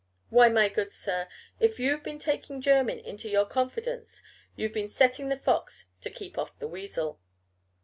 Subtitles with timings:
[0.31, 1.27] Why, my good sir,
[1.59, 4.23] if you've been taking Jermyn into your confidence,
[4.55, 7.19] you've been setting the fox to keep off the weasel.